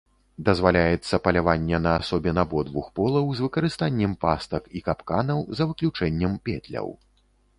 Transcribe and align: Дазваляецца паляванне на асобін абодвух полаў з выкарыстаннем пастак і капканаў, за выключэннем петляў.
Дазваляецца 0.45 1.15
паляванне 1.25 1.77
на 1.87 1.91
асобін 1.99 2.39
абодвух 2.43 2.87
полаў 2.99 3.29
з 3.39 3.45
выкарыстаннем 3.45 4.15
пастак 4.25 4.63
і 4.79 4.83
капканаў, 4.87 5.43
за 5.59 5.63
выключэннем 5.73 6.33
петляў. 6.49 6.87